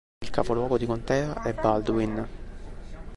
Il 0.19 0.31
capoluogo 0.31 0.79
di 0.79 0.87
contea 0.87 1.43
è 1.43 1.53
Baldwin. 1.53 2.27